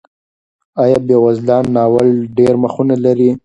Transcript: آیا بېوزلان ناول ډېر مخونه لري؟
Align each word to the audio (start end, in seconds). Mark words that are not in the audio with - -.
آیا 0.83 0.97
بېوزلان 1.07 1.63
ناول 1.75 2.09
ډېر 2.37 2.53
مخونه 2.63 2.95
لري؟ 3.05 3.29